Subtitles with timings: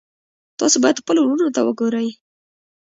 [0.59, 2.09] تاسو باید خپلو وروڼو ته وګورئ.